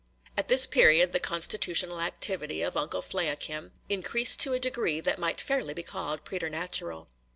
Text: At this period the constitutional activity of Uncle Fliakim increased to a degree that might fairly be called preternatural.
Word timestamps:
At 0.35 0.47
this 0.47 0.65
period 0.65 1.11
the 1.11 1.19
constitutional 1.19 2.01
activity 2.01 2.63
of 2.63 2.75
Uncle 2.75 3.03
Fliakim 3.03 3.69
increased 3.87 4.39
to 4.39 4.53
a 4.53 4.59
degree 4.59 4.99
that 4.99 5.19
might 5.19 5.39
fairly 5.39 5.75
be 5.75 5.83
called 5.83 6.25
preternatural. 6.25 7.07